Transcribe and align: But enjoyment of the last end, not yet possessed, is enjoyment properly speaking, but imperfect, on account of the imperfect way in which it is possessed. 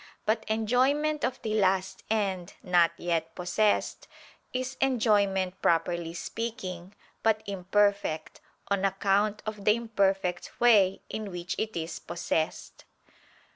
But 0.25 0.45
enjoyment 0.47 1.23
of 1.23 1.39
the 1.43 1.53
last 1.53 2.01
end, 2.09 2.55
not 2.63 2.89
yet 2.97 3.35
possessed, 3.35 4.07
is 4.51 4.75
enjoyment 4.81 5.61
properly 5.61 6.15
speaking, 6.15 6.95
but 7.21 7.43
imperfect, 7.45 8.41
on 8.69 8.83
account 8.83 9.43
of 9.45 9.63
the 9.63 9.75
imperfect 9.75 10.59
way 10.59 11.01
in 11.07 11.29
which 11.29 11.53
it 11.59 11.77
is 11.77 11.99
possessed. 11.99 12.83